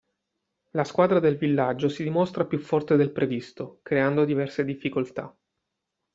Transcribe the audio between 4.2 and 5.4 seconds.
diverse difficoltà.